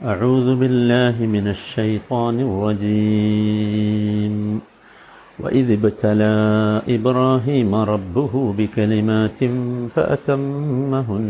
أعوذ 0.00 0.48
بالله 0.56 1.14
من 1.26 1.46
الشيطان 1.48 2.36
الرجيم 2.48 4.34
وإذ 5.38 5.66
ابتلى 5.70 6.34
إبراهيم 6.88 7.70
ربه 7.92 8.32
بكلمات 8.58 9.40
فأتمهن 9.94 11.26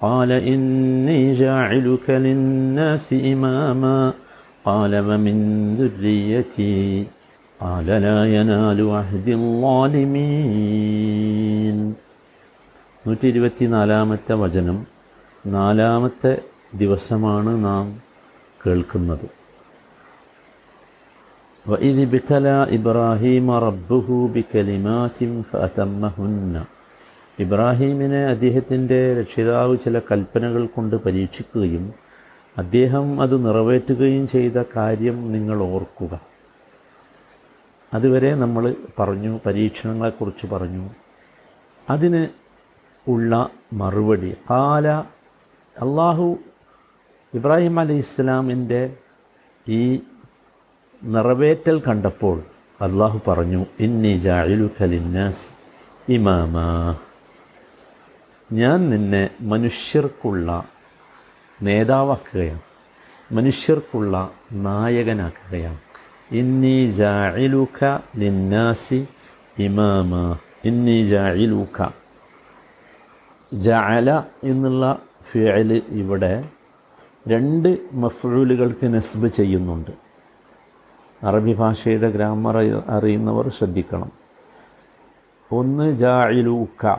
قال 0.00 0.30
إني 0.32 1.32
جاعلك 1.32 2.06
للناس 2.10 3.06
إماما 3.12 4.12
قال 4.64 4.92
ومن 5.08 5.36
ذريتي 5.80 7.04
قال 7.60 7.86
لا 7.86 8.18
ينال 8.36 8.80
عهد 8.96 9.28
الظالمين 10.56 11.78
നൂറ്റി 13.06 13.26
ഇരുപത്തിനാലാമത്തെ 13.32 14.34
വചനം 14.42 14.78
നാലാമത്തെ 15.46 16.32
ദിവസമാണ് 16.73 17.53
നാം 17.65 17.85
കേൾക്കുന്നത് 18.61 19.27
وإذ 21.65 21.97
ابتلى 22.01 22.57
إبراهيم 22.77 23.47
ربه 23.67 24.07
بكلمات 24.33 25.19
فأتمهن 25.49 26.55
ഇബ്രാഹീമിനെ 27.37 28.21
അദ്ദേഹത്തിൻ്റെ 28.31 28.99
രക്ഷിതാവ് 29.19 29.73
ചില 29.77 29.95
കൽപ്പനകൾ 30.09 30.63
കൊണ്ട് 30.67 30.95
പരീക്ഷിക്കുകയും 31.05 31.85
അദ്ദേഹം 32.57 33.05
അത് 33.21 33.35
നിറവേറ്റുകയും 33.45 34.23
ചെയ്ത 34.27 34.57
കാര്യം 34.75 35.17
നിങ്ങൾ 35.31 35.57
ഓർക്കുക 35.69 36.13
അതുവരെ 37.91 38.31
നമ്മൾ 38.35 38.63
പറഞ്ഞു 38.99 39.31
പരീക്ഷണങ്ങളെക്കുറിച്ച് 39.45 40.45
പറഞ്ഞു 40.47 40.83
അതിന് 41.87 42.23
ഉള്ള 43.07 43.31
മറുപടി 43.73 44.31
കാല 44.49 44.87
അള്ളാഹു 45.75 46.27
ഇബ്രാഹിം 47.36 47.80
അലി 47.80 47.92
ഇസ്ലാമിന്റെ 47.92 48.96
ഈ 49.68 50.00
നിറവേറ്റൽ 51.02 51.82
കണ്ടപ്പോൾ 51.88 52.42
അള്ളാഹു 52.80 53.20
പറഞ്ഞു 53.28 53.66
ഇന്നി 53.80 54.18
ജായിലു 54.18 54.70
ഖലിന്നാസ് 54.80 55.48
ഇമാമ. 56.08 56.56
ഞാൻ 58.52 58.90
നിന്നെ 58.90 59.30
മനുഷ്യർക്കുള്ള 59.40 60.48
നേതാവാക്കുകയാണ് 61.62 62.62
മനുഷ്യർക്കുള്ള 63.32 64.30
നായകനാക്കുകയാണ്. 64.52 65.78
ഇന്നി 66.30 66.90
ജായിലുഖ 66.90 67.98
ലിന്നാസി 68.16 69.06
ഇമാമ. 69.58 70.38
ഇന്നി 70.64 71.04
ജായിലുഖ 71.04 71.88
ജഅല 73.54 74.08
എന്നുള്ള 74.44 74.84
ഫിയൽ 75.30 75.82
ഇവിടെ 75.88 76.34
രണ്ട് 77.28 77.88
മഫ്ഴൂലുകൾക്ക് 77.92 78.94
നസ്ബ് 78.94 79.26
ചെയ്യുന്നുണ്ട്. 79.26 79.90
അറബി 81.22 81.52
ഭാഷയുടെ 81.52 82.10
ഗ്രാമർ 82.10 82.56
അറിയുന്നവർ 82.88 83.48
ശ്രദ്ധിക്കണം. 83.48 84.12
ഒന്ന് 85.52 85.96
ജായിലൂക്ക 85.96 86.96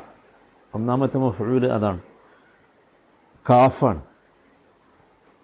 ഒന്നാമത്തെ 0.74 1.18
മഫ്ഴൂൽ 1.18 1.66
അതാണ്. 1.66 2.02
കാഫാണ്. 3.50 4.02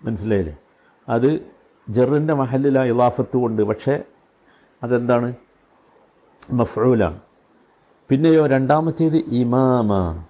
മനസ്സിലായില്ലേ? 0.04 0.58
അത് 1.10 1.52
ജെറിന്റെ 1.90 2.34
മഹലില 2.34 2.82
ഇലാഫത്ത് 2.82 3.38
കൊണ്ട്. 3.38 3.62
പക്ഷേ 3.62 4.04
അതെന്താണ്? 4.84 5.34
മഫ്ഴൂലാണ് 6.52 7.20
പിന്നെയോ 8.10 8.48
രണ്ടാമത്തേത് 8.48 9.18
ഇമാമ. 9.18 10.24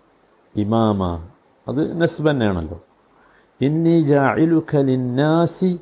ഇമാമ. 0.55 1.27
അത് 1.67 2.01
നസ്ബ് 2.01 2.29
തന്നെയാണല്ലോ. 2.29 2.81
ഇന്നി 3.61 4.01
ജാഇലുഖലിന്നാസി 4.01 5.79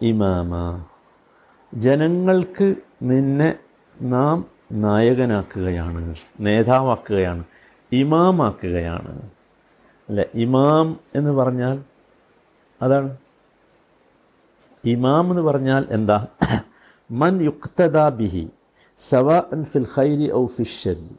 ഇമാമ. 0.00 0.84
ജനങ്ങൾക്ക് 1.74 2.74
നിന്നെ 3.02 3.58
നാം 4.02 4.44
നായകനാക്കുകയാണ് 4.72 6.14
നേതാവാക്കുകയാണ് 6.40 7.44
ഇമാമാക്കുകയാണ്. 7.92 9.22
അല്ല 10.08 10.24
ഇമാം 10.34 11.00
എന്ന് 11.14 11.30
പറഞ്ഞാൽ 11.30 11.82
അതാണ്. 12.82 13.16
ഇമാം 14.84 15.30
എന്ന് 15.30 15.42
പറഞ്ഞാൽ 15.42 15.86
എന്താ? 15.90 16.26
മൻ 17.10 17.42
യുക്തദ 17.42 18.08
ബിഹി 18.08 18.50
സവാ 18.98 19.42
അൻ 19.52 19.64
ഫിൽ 19.64 19.86
ഖൈരി 19.96 20.32
ഔ 20.32 20.46
ഫിഷരി. 20.46 21.16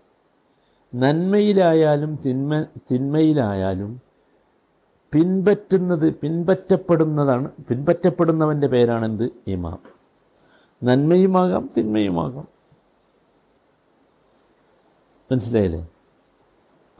നന്മയിലായാലും 0.95 2.19
തിന്മ 2.25 2.61
തിന്മയിലായാലും 2.61 4.04
പിൻപറ്റുന്നത് 5.15 6.15
പിൻപറ്റപ്പെടുന്നതാണ് 6.15 7.51
പിൻപറ്റപ്പെടുന്നവന്റെ 7.69 8.67
പേരാണെന്ത്? 8.67 9.29
ഇമാം. 9.47 9.79
നന്മയുമാകാം 10.83 11.69
തിന്മയുമാകാം. 11.77 12.47
മനസ്സിലായില്ലേ? 15.31 15.87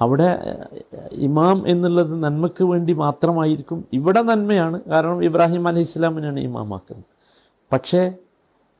അവിടെ 0.01 0.39
ഇമാം 1.11 1.67
എന്നുള്ളത് 1.67 2.23
നന്മയ്ക്ക് 2.23 2.63
വേണ്ടി 2.63 2.93
മാത്രമായിരിക്കും. 2.93 3.85
ഇവിടെ 3.93 4.21
നന്മയാണ്. 4.21 4.81
കാരണം 4.81 5.23
ഇബ്രാഹിം 5.23 5.67
അലൈഹി 5.67 5.81
ഇസ്ലാമിനാണ് 5.81 6.39
ഇമാമാക്കുന്നത്. 6.39 7.05
പക്ഷേ 7.71 8.13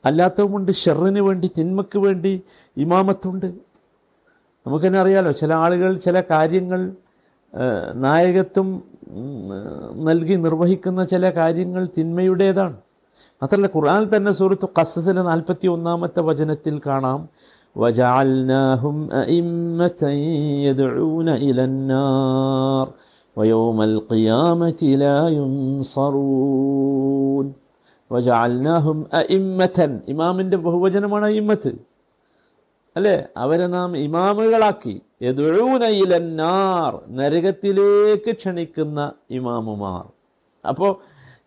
അല്ലാത്തതുകൊണ്ട് 0.06 0.72
ഷെറിന് 0.72 1.20
വേണ്ടി 1.20 1.52
തിന്മയ്ക്ക് 1.60 2.00
വേണ്ടി 2.00 2.42
ഇമാമത്തുണ്ട്. 2.78 3.46
നമുക്കെന്നെ 4.68 5.00
അറിയാലോ 5.00 5.32
ചില 5.32 5.54
ആളുകൾ 5.54 5.98
ചില 5.98 6.24
കാര്യങ്ങൾ 6.32 6.92
നായകത്വം 8.03 8.69
നൽകി 10.05 10.37
നിർവഹിക്കുന്ന 10.37 11.05
ചില 11.05 11.31
കാര്യങ്ങൾ 11.31 11.85
തിന്മയുടേതാണ് 11.97 12.77
മാത്രമല്ല 13.43 13.71
ഖുർആൻ 13.75 14.05
തന്നെ 14.15 14.33
സുഹൃത്തു 14.33 14.67
ഖസസിലെ 14.79 15.23
നാൽപ്പത്തി 15.23 15.67
ഒന്നാമത്തെ 15.69 16.23
വചനത്തിൽ 16.23 16.77
കാണാം 16.87 17.21
وجعلناهم 17.77 18.97
أئمة 19.15 20.03
يدعون 20.63 21.29
إلى 21.47 21.63
النار 21.65 22.87
ويوم 23.37 23.79
القيامة 23.83 24.81
لا 24.97 25.19
ينصرون 26.21 27.47
وجعلناهم 28.11 28.97
أئمة 29.15 29.79
ഇമാമിൻ്റെ 30.09 30.57
ബഹുവചനമാണ് 30.57 31.25
അയിമ്മത്ത് 31.27 31.71
അല്ലേ? 32.96 33.24
അവരെ 33.38 33.68
നാം 33.68 33.98
ഇമാമുകളാക്കി. 33.98 35.02
എതുഴൂനയിലന്നാർ 35.22 37.02
നരകത്തിലേക്ക് 37.10 38.32
ക്ഷണിക്കുന്ന 38.32 39.12
ഇമാമുമാർ. 39.30 40.06
അപ്പോൾ 40.68 40.92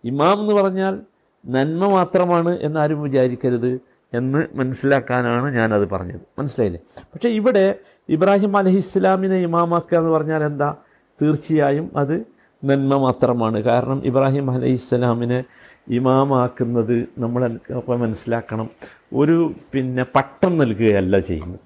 ഇമാം 0.04 0.40
എന്ന് 0.40 0.54
പറഞ്ഞാൽ 0.54 1.00
നന്മ 1.46 1.88
മാത്രമാണ് 1.88 2.58
എന്നാരും 2.60 3.02
വിചാരിക്കരുത് 3.02 3.80
എന്ന് 4.12 4.46
മനസ്സിലാക്കാനാണ് 4.54 5.54
ഞാനത് 5.54 5.90
പറഞ്ഞത്. 5.90 6.20
മനസ്സിലായില്ലേ? 6.38 6.80
പക്ഷേ 7.02 7.28
ഇവിടെ 7.28 7.78
ഇബ്രാഹിം 8.08 8.56
അലഹി 8.56 8.76
ഇസ്ലാമിനെ 8.76 9.36
ഇമാമാക്കുക 9.36 9.98
എന്ന് 9.98 10.10
പറഞ്ഞാൽ 10.10 10.44
എന്താ? 10.44 10.76
തീർച്ചയായും 11.22 11.90
അത് 11.96 12.26
നന്മ 12.64 12.96
മാത്രമാണ്. 12.96 13.62
കാരണം 13.62 14.02
ഇബ്രാഹിം 14.04 14.50
അലഹി 14.50 14.72
ഇസ്ലാമിനെ 14.72 15.44
ഇമാമാക്കുന്നത് 15.88 17.08
നമ്മൾ 17.18 17.58
അപ്പോൾ 17.76 17.98
മനസ്സിലാക്കണം. 17.98 18.70
ഒരു 19.12 19.54
പിന്നെ 19.74 20.04
പട്ടം 20.14 20.58
നൽകുകയല്ല 20.58 21.18
ചെയ്യുന്നത്. 21.18 21.60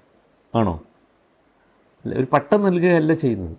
ആണോ? 0.55 0.83
ഒരു 2.17 2.27
പട്ടം 2.33 2.63
നൽകുകയല്ല 2.63 3.13
ചെയ്യുന്നത്. 3.13 3.57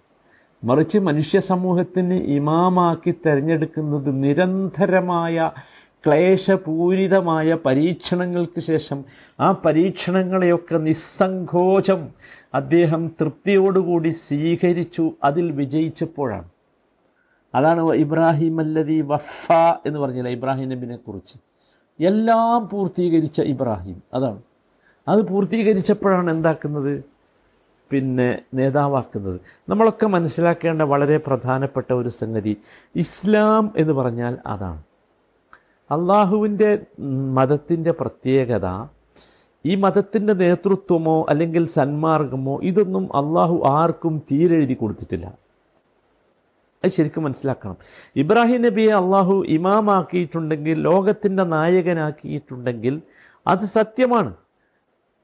മറിച്ച് 0.64 0.98
മനുഷ്യ 0.98 1.40
സമൂഹത്തിന് 1.40 2.14
ഇമാമാക്കി 2.14 3.10
തിരഞ്ഞെടുക്കുന്നത് 3.10 4.24
നിരന്തരമായ 4.24 5.50
ക്ലേശപൂരിതമായ 6.06 7.56
പരീക്ഷണങ്ങൾക്ക് 7.64 8.60
ശേഷം 8.60 9.04
ആ 9.40 9.52
പരീക്ഷണങ്ങളെയൊക്കെ 9.52 10.78
നിസ്സങ്കോചം 10.78 12.08
അദ്ദേഹം 12.54 13.08
തൃപ്തിയോടുകൂടി 13.20 14.08
സ്വീകരിച്ചു 14.08 15.12
അതിൽ 15.24 15.52
വിജയിച്ചപ്പോഴാണ്. 15.52 16.53
അതാണ് 17.54 17.92
ഇബ്രാഹിം 17.92 18.60
അല്ലതി 18.60 19.00
വഫ 19.00 19.52
എന്ന് 19.86 19.98
പറഞ്ഞില്ല 19.98 20.28
ഇബ്രാഹിം 20.28 20.68
നബിനെ 20.68 20.96
കുറിച്ച് 20.96 21.34
എല്ലാം 22.00 22.68
പൂർത്തീകരിച്ച 22.68 23.40
ഇബ്രാഹിം 23.40 24.02
അതാണ്. 24.14 24.42
അത് 25.08 25.28
പൂർത്തീകരിച്ചപ്പോഴാണ് 25.28 26.30
എന്താക്കുന്നത്? 26.30 27.04
പിന്നെ 27.90 28.42
നേതാവാക്കുന്നത്. 28.54 29.40
നമ്മളൊക്കെ 29.68 30.06
മനസ്സിലാക്കേണ്ട 30.06 30.82
വളരെ 30.82 31.16
പ്രധാനപ്പെട്ട 31.16 31.92
ഒരു 31.92 32.08
സംഗതി 32.08 32.56
ഇസ്ലാം 32.96 33.74
എന്ന് 33.76 33.92
പറഞ്ഞാൽ 33.92 34.38
അതാണ്. 34.46 34.82
അള്ളാഹുവിന്റെ 35.90 36.78
മതത്തിന്റെ 37.32 37.90
പ്രത്യേകത 37.90 38.86
ഈ 39.66 39.74
മതത്തിന്റെ 39.74 40.32
നേതൃത്വമോ 40.32 41.26
അല്ലെങ്കിൽ 41.28 41.66
സന്മാർഗമോ 41.66 42.60
ഇതൊന്നും 42.62 43.16
അള്ളാഹു 43.16 43.62
ആർക്കും 43.66 44.22
തീരെഴുതി 44.32 44.74
കൊടുത്തിട്ടില്ല. 44.74 45.44
അത് 46.84 46.90
ശരിക്കും 46.90 47.22
മനസ്സിലാക്കണം. 47.22 47.76
ഇബ്രാഹിം 48.16 48.62
നബിയെ 48.62 48.92
അള്ളാഹു 48.92 49.44
ഇമാമാക്കിയിട്ടുണ്ടെങ്കിൽ 49.46 50.80
ലോകത്തിന്റെ 50.80 51.42
നായകനാക്കിയിട്ടുണ്ടെങ്കിൽ 51.42 53.02
അത് 53.46 53.60
സത്യമാണ്. 53.60 54.34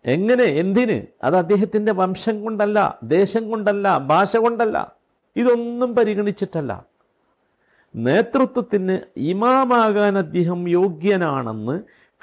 എങ്ങനെ? 0.04 0.44
എന്തിന്? 0.44 1.06
അത് 1.24 1.36
അദ്ദേഹത്തിന്റെ 1.36 1.92
വംശം 1.92 2.42
കൊണ്ടല്ല 2.42 2.98
ദേശം 3.02 3.50
കൊണ്ടല്ല 3.50 3.98
ഭാഷ 3.98 4.36
കൊണ്ടല്ല. 4.36 4.92
ഇതൊന്നും 5.36 5.94
പരിഗണിച്ചിട്ടല്ല. 5.94 6.84
നേതൃത്വത്തിന് 7.96 8.98
ഇമാമാകാൻ 9.16 10.18
അദ്ദേഹം 10.18 10.68
യോഗ്യനാണെന്ന് 10.68 11.80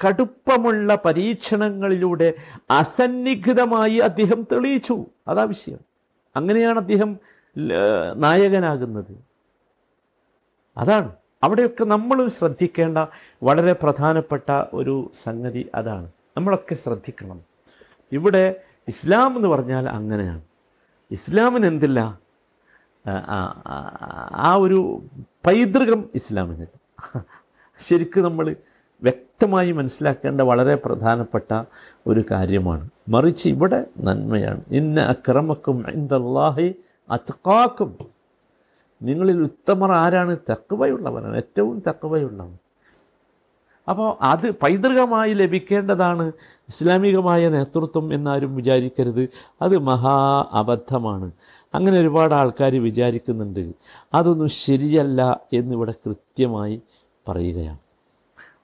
കടുപ്പമുള്ള 0.07 0.97
പരീക്ഷണങ്ങളിലൂടെ 1.05 2.33
അസന്നിഗ്ധമായി 2.71 3.95
അദ്ദേഹം 3.95 4.47
തെളിയിച്ചു. 4.51 5.05
അതാ 5.27 5.43
വിഷയം. 5.43 5.79
അങ്ങനെയാണ് 6.35 6.79
അദ്ദേഹം 6.79 7.19
നായകനാകുന്നത്. 8.15 9.23
അതാണ്. 10.77 11.11
അവിടെയൊക്കെ 11.43 11.83
നമ്മൾ 11.83 12.27
ശ്രദ്ധിക്കേണ്ട 12.27 12.97
വളരെ 13.43 13.73
പ്രധാനപ്പെട്ട 13.73 14.63
ഒരു 14.73 15.11
സംഗതി 15.23 15.69
അതാണ്. 15.75 16.11
നമ്മളൊക്കെ 16.37 16.75
ശ്രദ്ധിക്കണം. 16.75 17.41
ഇവിടെ 18.11 18.63
ഇസ്ലാം 18.87 19.35
എന്ന് 19.35 19.47
പറഞ്ഞാൽ 19.47 19.89
അങ്ങനെയാണ്. 19.89 20.41
ഇസ്ലാമിന് 21.11 21.65
എന്തില്ല? 21.65 22.19
ആ, 24.31 24.55
ഒരു 24.59 25.01
പൈതൃകം 25.45 26.09
ഇസ്ലാമിന്. 26.15 26.65
ശരിക്കും 27.79 28.23
നമ്മൾ 28.23 28.55
വ്യക്തമായി 29.03 29.71
മനസ്സിലാക്കേണ്ട 29.71 30.41
വളരെ 30.41 30.75
പ്രധാനപ്പെട്ട 30.75 31.63
ഒരു 32.07 32.23
കാര്യമാണ്. 32.31 32.89
മറിച്ച് 33.09 33.49
ഇവിടെ 33.49 33.85
നന്മയാണ്. 33.99 34.61
ഇന്ന 34.71 35.01
അക്രമക്കും 35.01 35.89
ഇന്ദല്ലാഹി 35.89 36.75
അത്കാക്കും 37.09 37.97
നിങ്ങളിൽ 39.01 39.41
ഉത്തമർ 39.41 39.91
ആരാണ്? 39.91 40.37
തക്കവയുള്ളവനാണ് 40.51 41.37
ഏറ്റവും 41.37 41.83
തക്കവയുള്ളവൻ 41.89 42.57
അപ്പോൾ 43.89 44.17
അത് 44.21 44.51
പൈതൃകമായി 44.51 45.33
ലഭിക്കേണ്ടതാണ് 45.33 46.31
ഇസ്ലാമികമായ 46.69 47.49
നേതൃത്വം 47.49 48.13
എന്നാരും 48.13 48.55
വിചാരിക്കരുത്. 48.55 49.29
അത് 49.61 49.77
മഹാ 49.77 50.45
അബദ്ധമാണ്. 50.51 51.31
അങ്ങനെ 51.73 51.99
ഒരുപാട് 51.99 52.33
ആൾക്കാർ 52.33 52.75
വിചാരിക്കുന്നുണ്ട്. 52.75 53.71
അതൊന്നും 54.13 54.47
ശരിയല്ല 54.47 55.41
എന്നിവിടെ 55.53 55.91
കൃത്യമായി 55.91 56.81
പറയുകയാണ്. 57.27 57.77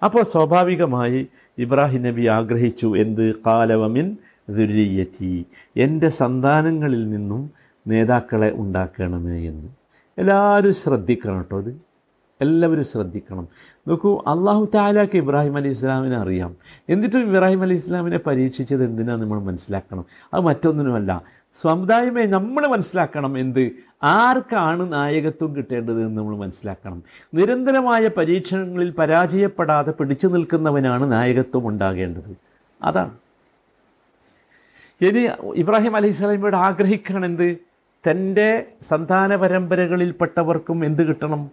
അപ്പോൾ 0.05 0.23
സ്വാഭാവികമായി 0.23 1.27
ഇബ്രാഹിം 1.57 2.03
നബി 2.03 2.25
ആഗ്രഹിച്ചു 2.25 2.97
എന്ത്? 2.97 3.35
കാലവമിൻ 3.35 4.17
ദുര്യത്തി. 4.49 5.45
എന്റെ 5.77 6.09
സന്താനങ്ങളിൽ 6.09 7.09
നിന്നും 7.09 7.62
നേതാക്കളെ 7.87 8.51
ഉണ്ടാക്കണമേ 8.55 9.47
എന്ന്. 9.47 9.69
എല്ലാവരും 10.17 10.73
ശ്രദ്ധിക്കണം 10.73 11.37
കേട്ടോ 11.37 11.57
അത് 11.57 11.81
എല്ലാവരും 12.41 12.83
ശ്രദ്ധിക്കണം. 12.83 13.47
നോക്കൂ 13.87 14.17
അള്ളാഹു 14.27 14.69
താലാക്ക് 14.75 15.17
ഇബ്രാഹിം 15.17 15.57
അലി 15.57 15.67
ഇസ്ലാമിനെ 15.67 16.15
അറിയാം. 16.15 16.55
എന്നിട്ടും 16.89 17.19
ഇബ്രാഹിം 17.19 17.61
അലി 17.61 17.73
ഇസ്ലാമിനെ 17.73 18.17
പരീക്ഷിച്ചത് 18.17 18.83
എന്തിനാണ് 18.83 19.21
നമ്മൾ 19.21 19.39
മനസ്സിലാക്കണം? 19.39 20.05
അത് 20.33 20.41
മറ്റൊന്നിനുമല്ല. 20.41 21.23
സമുദായമേ 21.53 22.25
നമ്മൾ 22.25 22.67
മനസ്സിലാക്കണം 22.67 23.39
എന്ത്? 23.39 23.71
ആർക്കാണ് 24.03 24.93
നായകത്വം 24.93 25.55
കിട്ടേണ്ടത് 25.55 26.05
എന്ന് 26.05 26.17
നമ്മൾ 26.17 26.37
മനസ്സിലാക്കണം. 26.37 27.03
നിരന്തരമായ 27.33 28.07
പരീക്ഷണങ്ങളിൽ 28.07 28.91
പരാജയപ്പെടാതെ 28.91 29.91
പിടിച്ചു 29.91 30.27
നിൽക്കുന്നവനാണ് 30.27 31.11
നായകത്വം 31.11 31.67
ഉണ്ടാകേണ്ടത്. 31.67 32.37
അതാണ്. 32.81 33.11
ഇനി 35.01 35.29
ഇബ്രാഹിം 35.55 35.95
അലൈഹി 35.95 36.13
സ്വലാമിയോട് 36.13 36.55
ആഗ്രഹിക്കണം 36.55 37.25
എന്ത്? 37.25 37.57
തന്റെ 38.09 38.65
സന്താന 38.81 39.35
പരമ്പരകളിൽപ്പെട്ടവർക്കും 39.35 40.85
എന്ത് 40.85 41.07
കിട്ടണം? 41.07 41.49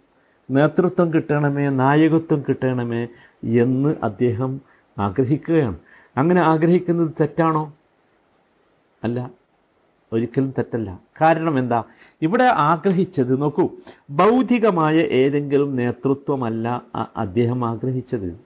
നേതൃത്വം 0.50 1.14
കിട്ടണമേ 1.14 1.69
നായകത്വം 1.69 2.44
കിട്ടണമേ 2.49 3.08
എന്ന് 3.44 3.94
അദ്ദേഹം 4.02 4.61
ആഗ്രഹിക്കുകയാണ്. 4.99 5.79
അങ്ങനെ 6.17 6.41
ആഗ്രഹിക്കുന്നത് 6.41 7.11
തെറ്റാണോ? 7.20 7.75
അല്ല 9.05 9.31
ഒരിക്കലും 10.12 10.55
തെറ്റല്ല. 10.58 11.00
കാരണം 11.20 11.58
എന്താ? 11.58 11.85
ഇവിടെ 12.23 12.44
ആഗ്രഹിച്ചത് 12.44 13.41
നോക്കൂ 13.41 13.69
ഭൗതികമായ 14.11 14.96
ഏതെങ്കിലും 14.96 15.76
നേതൃത്വമല്ല 15.76 16.82
അദ്ദേഹം 17.17 17.64
ആഗ്രഹിച്ചത്. 17.64 18.41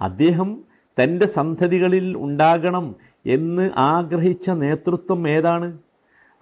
അദ്ദേഹം 0.00 0.64
തന്റെ 1.02 1.26
സന്തതികളിൽ 1.26 2.16
ഉണ്ടാകണം 2.16 2.94
എന്ന് 3.26 3.70
ആഗ്രഹിച്ച 3.76 4.50
നേതൃത്വം 4.50 5.28
ഏതാണ്? 5.28 5.78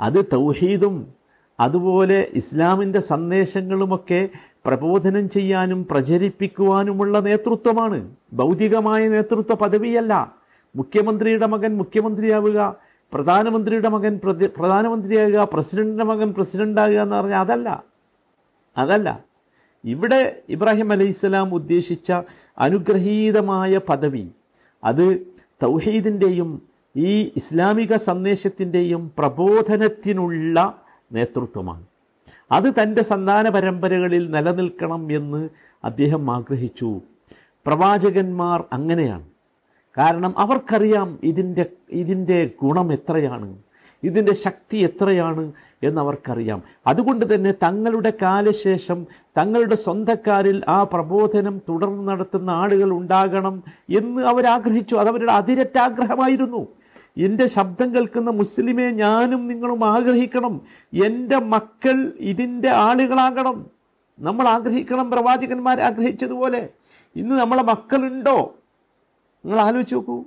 അത് 0.00 0.24
തൗഹീദും 0.32 1.14
അതുപോലെ 1.60 2.28
ഇസ്ലാമിന്റെ 2.34 2.98
സന്ദേശങ്ങളുമൊക്കെ 2.98 4.28
പ്രബോധനം 4.66 5.28
ചെയ്യാനും 5.28 5.86
പ്രചരിപ്പിക്കുവാനുമുള്ള 5.90 7.20
നേതൃത്വമാണ്. 7.20 8.16
ഭൗതികമായ 8.32 9.08
നേതൃത്വ 9.08 9.54
പദവിയല്ല. 9.54 10.34
മുഖ്യമന്ത്രിയുടെ 10.76 11.46
മകൻ 11.46 11.76
മുഖ്യമന്ത്രിയാവുക 11.76 12.76
പ്രധാനമന്ത്രിയുടെ 13.12 13.88
മകൻ 13.88 14.20
പ്രധാനമന്ത്രിയാകുക 14.26 15.48
പ്രസിഡന്റിന്റെ 15.52 16.04
മകൻ 16.04 16.32
പ്രസിഡന്റാകുക 16.32 17.00
എന്ന് 17.00 17.16
പറഞ്ഞാൽ 17.16 17.40
അതല്ല. 17.40 17.84
അതല്ല. 18.78 19.24
ഇവിടെ 19.84 20.36
ഇബ്രാഹിം 20.48 20.92
അലൈഹിസ്സലാം 20.92 21.54
ഉദ്ദേശിച്ച 21.54 22.12
അനുഗ്രഹീതമായ 22.58 23.78
പദവി 23.78 24.28
അത് 24.84 25.26
തൗഹീദിന്റെയും 25.62 26.75
ഈ 26.96 27.32
ഇസ്ലാമിക 27.36 27.96
സന്ദേശത്തിന്റെയും 27.96 29.12
പ്രബോധനത്തിനുള്ള 29.18 30.82
നേതൃത്വമാണ്. 31.12 31.84
അത് 32.52 32.82
തന്റെ 32.82 33.02
സന്താന 33.02 33.48
പരമ്പരകളിൽ 33.48 34.30
നിലനിൽക്കണം 34.30 35.12
എന്ന് 35.12 35.48
അദ്ദേഹം 35.84 36.30
ആഗ്രഹിച്ചു. 36.30 37.00
പ്രവാചകന്മാർ 37.66 38.64
അങ്ങനെയാണ്. 38.72 39.24
കാരണം 39.98 40.38
അവർക്കറിയാം 40.38 41.18
ഇതിന്റെ 41.22 41.66
ഇതിന്റെ 41.90 42.50
ഗുണം 42.62 42.92
എത്രയാണ് 42.92 43.58
ഇതിന്റെ 44.02 44.34
ശക്തി 44.34 44.78
എത്രയാണ് 44.78 45.52
എന്നവർക്കറിയാം. 45.82 46.62
അതുകൊണ്ട് 46.86 47.34
തന്നെ 47.34 47.52
തങ്ങളുടെ 47.52 48.12
കാലശേഷം 48.22 49.06
തങ്ങളുടെ 49.38 49.74
സ്വന്തക്കാരിൽ 49.74 50.64
ആ 50.68 50.82
പ്രബോധനം 50.82 51.60
തുടർന്ന് 51.68 52.08
നടത്തുന്ന 52.08 52.50
ആളുകൾ 52.50 52.90
ഉണ്ടാകണം 52.90 53.62
എന്ന് 53.96 54.22
അവരാഗ്രഹിച്ചു. 54.22 54.96
അതവരുടെ 54.96 55.32
അതിരറ്റ 55.32 55.78
ആഗ്രഹമായിരുന്നു 55.78 56.66
എന്റെ 57.16 57.46
ശബ്ദം 57.46 57.94
കേൾക്കുന്ന 57.94 58.30
മുസ്ലിമെ 58.30 58.90
ഞാനും 58.90 59.48
നിങ്ങളും 59.48 59.84
ആഗ്രഹിക്കണം. 59.84 60.60
എന്റെ 61.04 61.36
മക്കൾ 61.36 62.12
ഇതിന്റെ 62.16 62.70
ആളുകളാകണം. 62.70 63.66
നമ്മൾ 64.18 64.48
ആഗ്രഹിക്കണം 64.48 65.10
പ്രവാചകന്മാർ 65.10 65.80
ആഗ്രഹിച്ചതുപോലെ. 65.80 66.68
ഇന്ന് 67.16 67.34
നമ്മളെ 67.34 67.62
മക്കളുണ്ടോ? 67.62 68.54
നിങ്ങൾ 69.44 69.60
ആലോചിച്ച് 69.60 69.94
നോക്കൂ. 69.94 70.24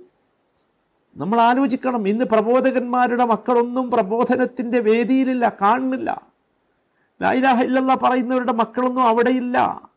നമ്മൾ 1.18 1.42
ആലോചിക്കണം 1.42 2.08
ഇന്ന് 2.08 2.26
പ്രബോധകന്മാരുടെ 2.26 3.26
മക്കളൊന്നും 3.26 3.92
പ്രബോധനത്തിന്റെ 3.92 4.80
വേദിയിലില്ല 4.80 5.58
കാണുന്നില്ല. 5.62 6.22
ലൈലാഹ 7.22 7.96
പറയുന്നവരുടെ 7.96 8.52
മക്കളൊന്നും 8.52 9.04
അവിടെയില്ല. 9.04 9.90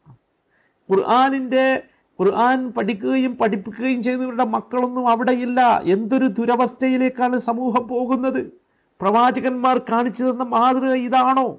ഖുർആാനിന്റെ 0.90 1.82
ഖുർആൻ 2.20 2.72
പഠിക്കുകയും 2.72 3.36
പഠിപ്പിക്കുകയും 3.36 4.02
ചെയ്യുന്നവരുടെ 4.02 4.44
മക്കളൊന്നും 4.44 5.08
അവിടെയില്ല. 5.08 5.82
എന്തൊരു 5.84 6.26
ദുരവസ്ഥയിലേക്കാണ് 6.26 7.38
സമൂഹം 7.38 7.88
പോകുന്നത്? 7.88 8.52
പ്രവാചകന്മാർ 9.00 9.78
കാണിച്ചു 9.78 10.24
തന്ന 10.24 10.42
മാതൃക 10.42 10.92
ഇതാണോ? 10.92 11.58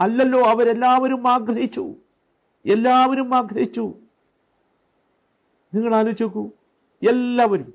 അല്ലല്ലോ 0.00 0.42
അവരെല്ലാവരും 0.42 1.28
ആഗ്രഹിച്ചു. 1.28 1.94
എല്ലാവരും 2.66 3.34
ആഗ്രഹിച്ചു. 3.34 3.94
നിങ്ങൾ 5.74 5.94
ആലോചിച്ച് 5.94 6.24
നോക്കൂ. 6.24 6.50
എല്ലാവരും. 7.10 7.74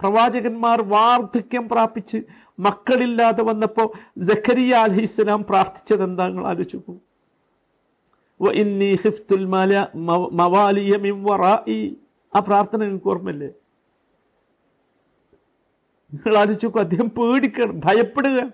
പ്രവാചകന്മാർ 0.00 0.82
വാർദ്ധക്യം 0.82 1.68
പ്രാപിച്ച് 1.68 2.22
മക്കളില്ലാതെ 2.60 3.42
വന്നപ്പോൾ 3.42 3.92
ജഖരിയ 4.18 4.74
അലഹിസ്സലാം 4.74 5.44
പ്രാർത്ഥിച്ചത് 5.44 6.04
എന്താ 6.04 6.26
നിങ്ങൾ 6.26 6.46
ആലോചിച്ച് 6.46 6.76
നോക്കൂ. 6.76 7.07
ഇന്നി 8.46 8.98
ആ 12.36 12.38
പ്രാർത്ഥന 12.38 12.80
നിങ്ങൾക്ക് 12.80 13.08
ഓർമ്മയില്ലേ? 13.08 13.48
നിങ്ങൾ 16.14 16.38
ആലോചിച്ചു 16.38 16.72
അദ്ദേഹം 16.80 17.08
പേടിക്കണം 17.08 17.80
ഭയപ്പെടുക. 17.84 18.52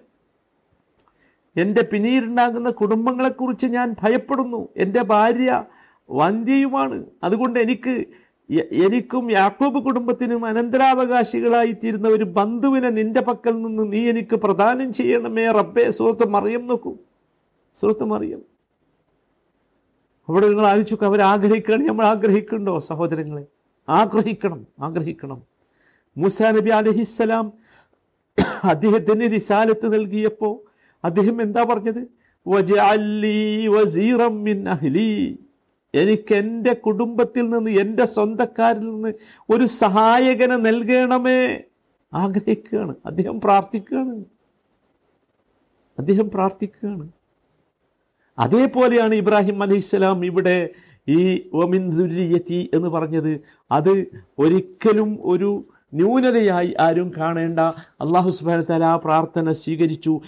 എന്റെ 1.56 1.82
പിന്നീടുണ്ടാകുന്ന 1.82 2.70
കുടുംബങ്ങളെക്കുറിച്ച് 2.70 3.66
ഞാൻ 3.66 3.94
ഭയപ്പെടുന്നു. 4.02 4.68
എന്റെ 4.76 5.02
ഭാര്യ 5.02 5.64
വന്ധ്യയുമാണ്. 6.10 7.06
അതുകൊണ്ട് 7.24 7.60
എനിക്ക് 7.60 8.04
എനിക്കും 8.72 9.30
യാക്കോബ് 9.30 9.84
കുടുംബത്തിനും 9.84 10.44
അനന്തരാവകാശികളായി 10.44 11.72
തീരുന്ന 11.72 12.08
ഒരു 12.08 12.24
ബന്ധുവിനെ 12.24 12.90
നിന്റെ 12.90 13.20
പക്കൽ 13.20 13.62
നിന്ന് 13.62 13.92
നീ 13.92 14.08
എനിക്ക് 14.08 14.36
പ്രദാനം 14.36 14.92
ചെയ്യണമേ 14.92 15.50
റബ്ബേ. 15.50 15.90
സുഹൃത്ത് 15.90 16.28
മറിയം 16.28 16.66
നോക്കൂ. 16.66 16.96
സുഹൃത്ത് 17.74 18.04
മറിയം. 18.04 18.53
അവിടെ 20.28 20.48
നിങ്ങൾ 20.48 20.66
ആലോചിച്ചു 20.66 21.04
അവർ 21.04 21.20
ആഗ്രഹിക്കുകയാണ് 21.20 21.84
നമ്മൾ 21.84 22.06
ആഗ്രഹിക്കുന്നുണ്ടോ? 22.06 22.78
സഹോദരങ്ങളെ 22.78 23.46
ആഗ്രഹിക്കണം 23.88 24.66
ആഗ്രഹിക്കണം. 24.80 25.42
മൂസാ 26.16 26.50
നബി 26.50 26.70
അലഹിസ്സലാം 26.70 27.52
അദ്ദേഹത്തിന് 28.64 29.30
റിസാലത്ത് 29.34 29.94
നൽകിയപ്പോൾ 29.94 30.70
അദ്ദേഹം 31.04 31.42
എന്താ 31.42 31.62
പറഞ്ഞത്? 31.62 32.08
എനിക്ക് 35.94 36.34
എന്റെ 36.34 36.72
കുടുംബത്തിൽ 36.72 37.48
നിന്ന് 37.48 37.70
എന്റെ 37.70 38.04
സ്വന്തക്കാരിൽ 38.04 38.80
നിന്ന് 38.80 39.12
ഒരു 39.50 39.64
സഹായകനെ 39.64 40.56
നൽകണമേ. 40.56 41.60
ആഗ്രഹിക്കുകയാണ്. 42.14 42.94
അദ്ദേഹം 43.06 43.40
പ്രാർത്ഥിക്കുകയാണ്. 43.40 44.24
അദ്ദേഹം 45.98 46.30
പ്രാർത്ഥിക്കുകയാണ്. 46.30 47.08
അതേപോലെയാണ് 48.38 49.14
ഇബ്രാഹിം 49.14 49.62
അലൈഹിസ്സലാം 49.62 50.26
ഇവിടെ 50.26 50.68
ഈ 51.08 51.50
ഒമിൻ 51.52 51.90
സുരിയത്തി 51.90 52.70
എന്ന് 52.74 52.88
പറഞ്ഞത്. 52.88 53.40
അത് 53.70 54.06
ഒരിക്കലും 54.38 55.18
ഒരു 55.22 55.64
ന്യൂനതയായി 55.94 56.74
ആരും 56.80 57.12
കാണേണ്ട. 57.16 57.60
അള്ളാഹു 57.60 58.30
സുബാന 58.30 58.82
ആ 58.82 58.96
പ്രാർത്ഥന 58.96 59.52
സ്വീകരിച്ചു. 59.52 60.20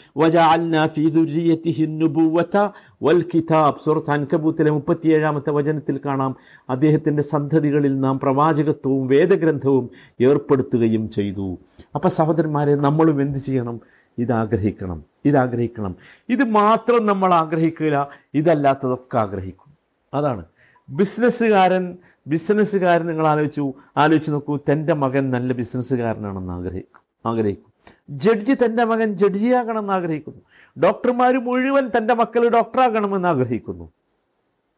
വൽ 3.02 3.22
കിതാബ്. 3.22 3.76
സൂറത്ത് 3.84 4.70
മുപ്പത്തിയേഴാമത്തെ 4.70 5.50
വചനത്തിൽ 5.50 6.00
കാണാം. 6.06 6.36
അദ്ദേഹത്തിന്റെ 6.70 7.22
സന്ധതികളിൽ 7.22 8.00
നാം 8.00 8.18
പ്രവാചകത്വവും 8.18 9.06
വേദഗ്രന്ഥവും 9.06 9.90
ഏർപ്പെടുത്തുകയും 10.20 11.10
ചെയ്തു. 11.10 11.58
അപ്പം 11.94 12.10
സഹോദരന്മാരെ 12.10 12.74
നമ്മളും 12.74 13.22
എന്ത് 13.22 13.38
ചെയ്യണം? 13.38 13.80
ഇതാഗ്രഹിക്കണം 14.18 15.04
ഇതാഗ്രഹിക്കണം. 15.24 15.96
ഇത് 16.28 16.44
മാത്രം 16.44 17.06
നമ്മൾ 17.06 17.34
ആഗ്രഹിക്കില്ല 17.34 18.08
ഇതല്ലാത്തതൊക്കെ 18.34 19.18
ആഗ്രഹിക്കും. 19.18 19.76
അതാണ്. 20.14 20.44
ബിസിനസ്സുകാരൻ 20.88 21.98
ബിസിനസ്സുകാരൻ 22.26 23.06
നിങ്ങൾ 23.06 23.26
ആലോചിച്ചു 23.26 23.72
ആലോചിച്ച് 23.96 24.32
നോക്കൂ 24.32 24.56
തന്റെ 24.56 24.92
മകൻ 24.92 25.30
നല്ല 25.30 25.52
ബിസിനസ്സുകാരനാണെന്ന് 25.52 26.52
ആഗ്രഹിക്കും 26.52 27.30
ആഗ്രഹിക്കും. 27.30 27.72
ജഡ്ജി 28.10 28.54
തന്റെ 28.54 28.84
മകൻ 28.84 29.16
ജഡ്ജിയാകണമെന്ന് 29.16 29.92
ആഗ്രഹിക്കുന്നു. 29.92 30.40
ഡോക്ടർമാർ 30.80 31.36
മുഴുവൻ 31.36 31.90
തന്റെ 31.96 32.14
മക്കൾ 32.14 32.48
ഡോക്ടറാകണമെന്ന് 32.48 33.28
ആഗ്രഹിക്കുന്നു. 33.28 33.92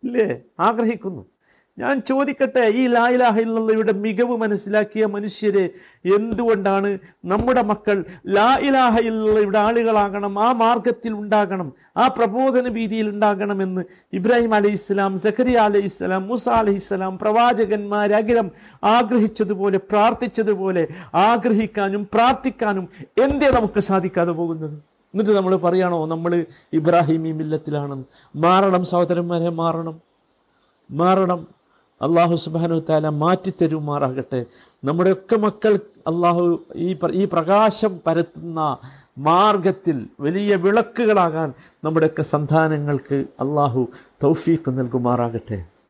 ഇല്ലേ? 0.05 0.43
ആഗ്രഹിക്കുന്നു. 0.61 1.27
ഞാൻ 1.79 2.01
ചോദിക്കട്ടെ 2.01 2.65
ഈ 2.67 2.87
ലായിലാഹില്ലയുടെ 2.87 3.93
മികവ് 3.93 4.37
മനസ്സിലാക്കിയ 4.37 5.07
മനുഷ്യരെ 5.07 5.71
എന്തുകൊണ്ടാണ് 6.17 6.99
നമ്മുടെ 7.25 7.63
മക്കൾ 7.63 8.05
ലാ 8.27 8.55
ഇലാഹയില്ലയുടെ 8.55 9.59
ആളുകളാകണം 9.59 10.39
ആ 10.39 10.53
മാർഗത്തിൽ 10.53 11.13
ഉണ്ടാകണം 11.13 11.73
ആ 11.97 12.07
പ്രബോധന 12.07 12.73
രീതിയിൽ 12.73 13.09
ഉണ്ടാകണമെന്ന് 13.09 13.85
ഇബ്രാഹിം 14.13 14.55
അലൈഹി 14.55 14.73
ഇസ്ലാം 14.73 15.19
സഖരിയ 15.19 15.59
അലൈഹി 15.59 15.85
ഇസ്ലാം 15.85 16.29
മുസ 16.29 16.49
അലൈഹി 16.49 16.77
ഇസ്ലാം 16.77 17.19
പ്രവാചകന്മാരകിലം 17.19 18.51
ആഗ്രഹിച്ചതുപോലെ 18.85 19.79
പ്രാർത്ഥിച്ചതുപോലെ 19.79 20.89
ആഗ്രഹിക്കാനും 21.15 22.09
പ്രാർത്ഥിക്കാനും 22.15 22.89
എന്തേ 23.25 23.51
നമുക്ക് 23.51 23.81
സാധിക്കാതെ 23.81 24.33
പോകുന്നത്? 24.33 24.77
എന്നിട്ട് 25.15 25.31
നമ്മൾ 25.31 25.57
പറയണോ 25.57 26.07
നമ്മൾ 26.07 26.47
ഇബ്രാഹിമി 26.73 27.31
മില്ലത്തിലാണ്. 27.33 28.05
മാറണം 28.37 28.85
സഹോദരന്മാരെ 28.85 29.51
മാറണം. 29.51 29.97
മാറണം. 30.91 31.58
അള്ളാഹു 32.01 32.35
സുബാനു 32.45 32.77
താല 32.89 33.09
മാറ്റിത്തരുമാറാകട്ടെ 33.23 34.41
നമ്മുടെയൊക്കെ 34.83 35.37
മക്കൾ 35.37 35.73
അള്ളാഹു 36.11 36.45
ഈ 36.87 36.91
ഈ 37.21 37.25
പ്രകാശം 37.35 37.93
പരത്തുന്ന 38.07 38.61
മാർഗത്തിൽ 39.29 39.97
വലിയ 40.27 40.57
വിളക്കുകളാകാൻ 40.65 41.49
നമ്മുടെയൊക്കെ 41.85 42.25
സന്താനങ്ങൾക്ക് 42.35 43.19
അള്ളാഹു 43.45 43.83
തൗഫീഖ് 44.25 44.79
നൽകുമാറാകട്ടെ. 44.79 45.59